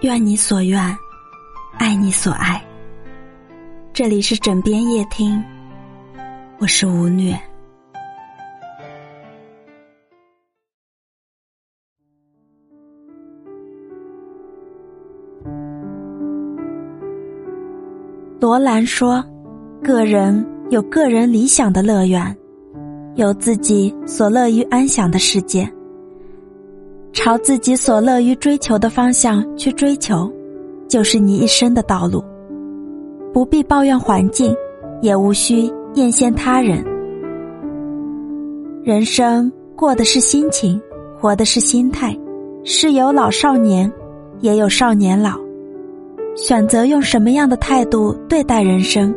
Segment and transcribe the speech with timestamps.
[0.00, 0.80] 愿你所愿，
[1.78, 2.60] 爱你所爱。
[3.92, 5.42] 这里是枕边夜听，
[6.58, 7.38] 我是吴虐。
[18.40, 19.24] 罗兰说
[19.84, 22.36] ：“个人有个人理想的乐园，
[23.14, 25.70] 有自己所乐于安享的世界。”
[27.12, 30.32] 朝自己所乐于追求的方向去追求，
[30.88, 32.24] 就是你一生的道路。
[33.32, 34.54] 不必抱怨环境，
[35.02, 36.84] 也无需艳羡他人。
[38.82, 40.80] 人生过的是心情，
[41.18, 42.18] 活的是心态，
[42.64, 43.90] 是有老少年，
[44.40, 45.38] 也有少年老。
[46.34, 49.14] 选择用什么样的态度对待人生，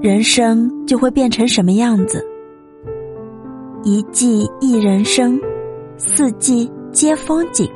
[0.00, 2.26] 人生就会变成什么样子。
[3.84, 5.38] 一季一人生，
[5.98, 6.70] 四季。
[6.92, 7.66] 皆风景，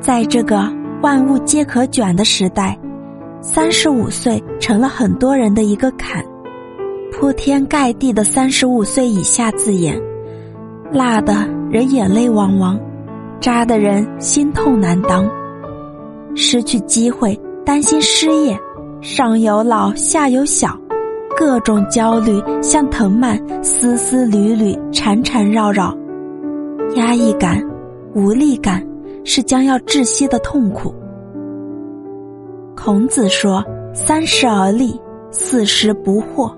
[0.00, 0.62] 在这个
[1.02, 2.78] 万物皆可卷的时代，
[3.40, 6.24] 三十五岁成了很多人的一个坎。
[7.12, 10.00] 铺天盖地的三十五岁以下字眼，
[10.92, 12.78] 辣的人眼泪汪汪，
[13.40, 15.28] 扎的人心痛难当。
[16.36, 18.56] 失去机会，担心失业，
[19.00, 20.78] 上有老下有小，
[21.36, 25.92] 各种焦虑像藤蔓，丝丝缕缕缠缠绕绕。
[26.96, 27.60] 压抑感、
[28.14, 28.86] 无力感
[29.24, 30.94] 是将要窒息的痛苦。
[32.76, 36.54] 孔子说：“三十而立，四十不惑。”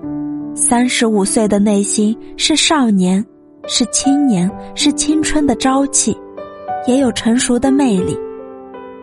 [0.53, 3.23] 三十五岁的内心是少年，
[3.67, 6.17] 是青年，是青春的朝气，
[6.87, 8.17] 也有成熟的魅力。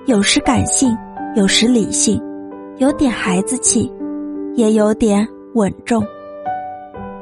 [0.06, 0.97] 有时感性，
[1.36, 2.20] 有时理性，
[2.78, 3.91] 有点孩子气，
[4.55, 6.05] 也有点稳重。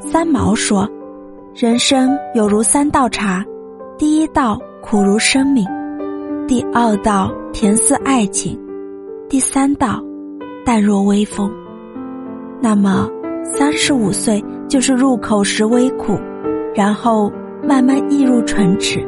[0.00, 0.88] 三毛说
[1.54, 3.44] ：“人生有如三道茶。”
[3.98, 5.64] 第一道苦如生命，
[6.46, 8.58] 第二道甜似爱情，
[9.28, 10.02] 第三道
[10.66, 11.50] 淡若微风。
[12.60, 13.08] 那么，
[13.44, 16.18] 三十五岁就是入口时微苦，
[16.74, 17.32] 然后
[17.62, 19.06] 慢慢溢入唇齿，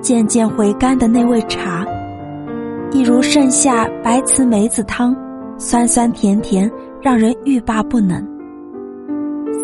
[0.00, 1.84] 渐渐回甘的那味茶，
[2.92, 5.16] 一如盛夏白瓷梅子汤，
[5.56, 8.22] 酸酸甜甜，让人欲罢不能。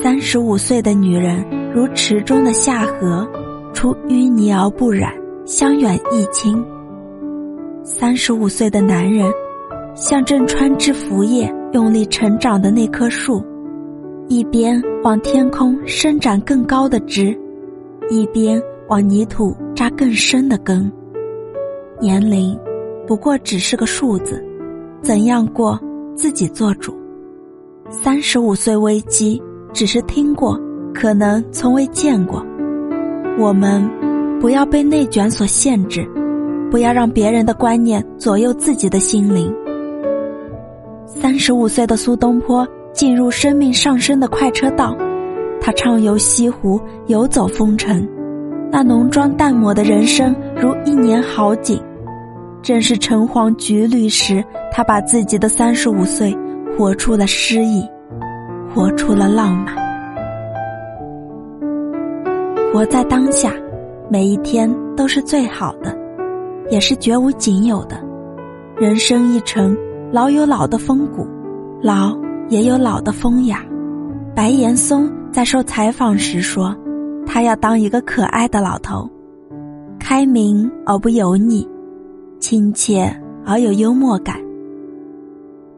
[0.03, 3.29] 三十五岁的女人，如池中的夏荷。
[3.75, 5.11] 出淤泥而不染，
[5.53, 6.65] 香远益清。
[7.85, 9.31] 三十五岁的男人，
[9.95, 13.45] 像正穿枝拂叶、用力成长的那棵树，
[14.29, 17.39] 一边往天空伸展更高的枝，
[18.09, 18.59] 一边
[18.89, 20.91] 往泥土扎更深的根。
[22.01, 22.59] 年龄
[23.07, 24.43] 不过只是个数字，
[25.03, 25.79] 怎样过
[26.15, 26.97] 自己做主。
[27.91, 29.39] 三十五岁危机，
[29.75, 30.59] 只是听过，
[30.95, 32.43] 可能从未见过。
[33.39, 33.87] 我们
[34.43, 36.05] 不要被内卷所限制，
[36.69, 39.55] 不要让别人的观念左右自己的心灵。
[41.07, 44.97] 三十五岁的苏东坡进入生命上升的快车道，
[45.61, 48.05] 他畅游西湖，游走风尘，
[48.69, 51.81] 那浓妆淡抹的人生如一年好景。
[52.63, 56.37] 正是橙黄橘绿时，他把自己的三十五岁
[56.77, 57.89] 活出了诗意，
[58.75, 59.73] 活出了浪漫。
[62.73, 63.53] 活在当下，
[64.11, 65.97] 每一天都是最好的，
[66.71, 68.03] 也是绝无仅有的。
[68.77, 69.77] 人生一程，
[70.13, 71.27] 老有老的风骨，
[71.83, 72.17] 老
[72.49, 73.65] 也有老的风雅。
[74.35, 76.77] 白岩松在受采访时说
[77.27, 79.09] ：“他要当一个可爱的老头，
[79.99, 81.67] 开明而不油腻，
[82.39, 83.15] 亲切
[83.45, 84.37] 而有幽默感。”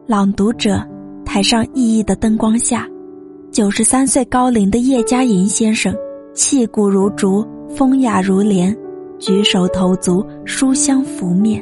[0.07, 0.81] 朗读者，
[1.25, 2.87] 台上熠熠的灯光下，
[3.51, 5.95] 九十三岁高龄的叶嘉莹先生。
[6.33, 8.75] 气骨如竹，风雅如莲，
[9.19, 11.61] 举手投足书香拂面。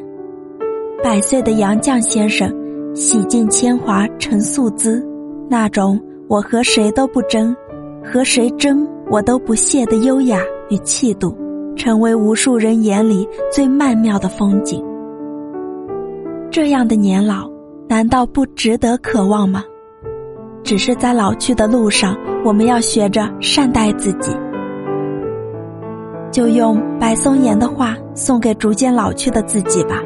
[1.03, 2.53] 百岁的杨绛先生，
[2.95, 5.03] 洗尽铅华成素姿，
[5.49, 7.55] 那种我和谁都不争，
[8.03, 11.35] 和谁争我都不屑的优雅与气度，
[11.75, 14.85] 成为无数人眼里最曼妙的风景。
[16.51, 17.49] 这样的年老，
[17.89, 19.63] 难道不值得渴望吗？
[20.63, 22.15] 只是在老去的路上，
[22.45, 24.31] 我们要学着善待自己。
[26.33, 30.01] 就用白松岩的话送给逐渐老去的自己吧。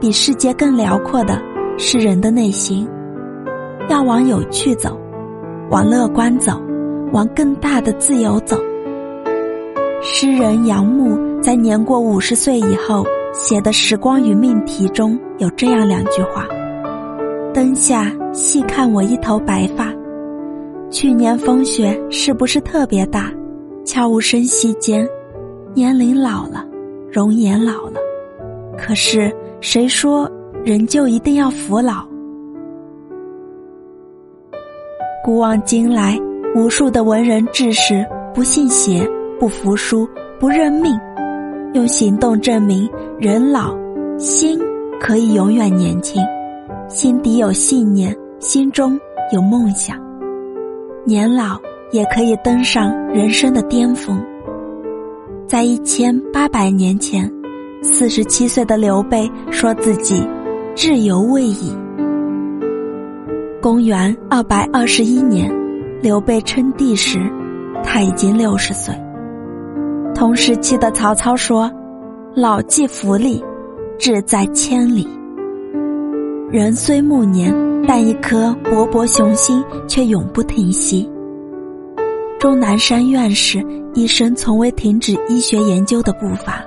[0.00, 1.38] 比世界更辽阔的
[1.76, 2.88] 是人的内心，
[3.90, 4.98] 要往有趣走，
[5.70, 6.58] 往乐观走，
[7.12, 8.56] 往更大的自由走。
[10.00, 16.46] 诗人杨牧在年过五十岁以后写的《时光与命题》中有这样两句话
[17.52, 19.92] ：“灯下细看我一头白发，
[20.90, 23.30] 去年风雪是不是特别大？
[23.84, 25.06] 悄无声息间。”
[25.76, 26.64] 年龄老了，
[27.12, 28.00] 容颜老了，
[28.78, 29.30] 可是
[29.60, 30.26] 谁说
[30.64, 32.02] 人就一定要服老？
[35.22, 36.18] 古往今来，
[36.54, 39.06] 无数的文人志士不信邪、
[39.38, 40.08] 不服输、
[40.40, 40.98] 不认命，
[41.74, 42.90] 用行动证明
[43.20, 43.76] 人老
[44.16, 44.58] 心
[44.98, 46.22] 可以永远年轻，
[46.88, 48.98] 心底有信念，心中
[49.30, 49.98] 有梦想，
[51.04, 51.60] 年老
[51.92, 54.18] 也可以登上人生的巅峰。
[55.46, 57.32] 在一千八百年前，
[57.80, 60.26] 四十七岁的刘备说自己
[60.74, 61.72] 志犹未已。
[63.62, 65.48] 公元二百二十一年，
[66.02, 67.20] 刘备称帝时，
[67.84, 68.92] 他已经六十岁。
[70.16, 71.70] 同时期的曹操说
[72.34, 73.40] ：“老骥伏枥，
[74.00, 75.06] 志在千里。”
[76.50, 77.54] 人虽暮年，
[77.86, 81.08] 但一颗勃勃雄心却永不停息。
[82.38, 86.62] 钟南山院士一生从未停止医学研究的步伐，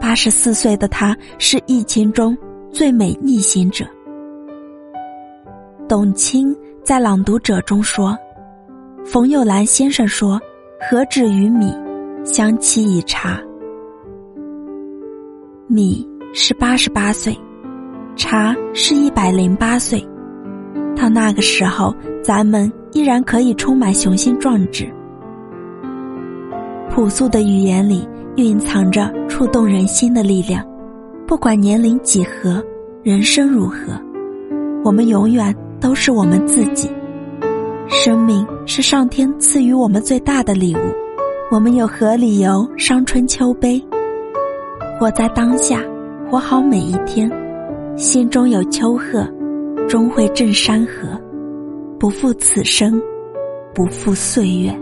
[0.00, 2.36] 八十四岁的他是疫情中
[2.72, 3.84] 最美逆行者。
[5.88, 8.18] 董卿在《朗读者》中说
[9.06, 10.40] ：“冯友兰先生说，
[10.90, 11.72] 何止于米，
[12.24, 13.40] 相期以茶。
[15.68, 17.38] 米是八十八岁，
[18.16, 20.04] 茶是一百零八岁，
[20.96, 24.92] 到那个时候，咱们依然可以充满雄心壮志。”
[26.94, 30.64] 朴素的语言里蕴藏着触动人心的力量，
[31.26, 32.62] 不管年龄几何，
[33.02, 34.00] 人生如何，
[34.84, 36.88] 我们永远都是我们自己。
[37.88, 40.78] 生命是上天赐予我们最大的礼物，
[41.50, 43.84] 我们有何理由伤春秋悲？
[45.00, 45.82] 活在当下，
[46.30, 47.28] 活好每一天，
[47.96, 49.28] 心中有丘壑，
[49.88, 51.20] 终会镇山河。
[51.98, 53.02] 不负此生，
[53.74, 54.72] 不负岁月。